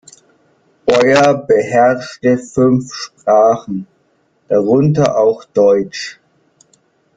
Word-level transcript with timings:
Boyer 0.87 1.35
beherrschte 1.45 2.39
fünf 2.39 2.91
Sprachen, 2.91 3.85
darunter 4.47 5.15
auch 5.15 5.43
Deutsch. 5.45 6.19